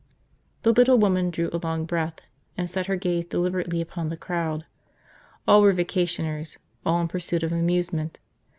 The 0.63 0.71
little 0.71 0.97
woman 0.97 1.29
drew 1.29 1.51
a 1.53 1.59
long 1.61 1.85
breath 1.85 2.21
and 2.57 2.67
set 2.67 2.87
her 2.87 2.95
gaze 2.95 3.23
deliberately 3.27 3.79
upon 3.81 4.09
the 4.09 4.17
crowd. 4.17 4.65
All 5.47 5.61
were 5.61 5.73
vacationers, 5.75 6.57
all 6.83 6.99
in 7.01 7.07
pursuit 7.07 7.43
of 7.43 7.51
amusement. 7.51 8.19